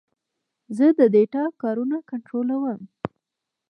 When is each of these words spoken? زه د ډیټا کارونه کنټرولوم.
زه 0.77 0.87
د 0.97 0.99
ډیټا 1.13 1.43
کارونه 1.61 1.97
کنټرولوم. 2.09 2.81